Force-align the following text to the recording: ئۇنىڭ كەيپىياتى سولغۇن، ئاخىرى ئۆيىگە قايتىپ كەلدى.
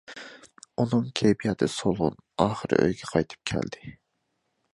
ئۇنىڭ 0.83 1.03
كەيپىياتى 1.21 1.69
سولغۇن، 1.73 2.17
ئاخىرى 2.47 2.81
ئۆيىگە 2.87 3.13
قايتىپ 3.15 3.47
كەلدى. 3.53 3.97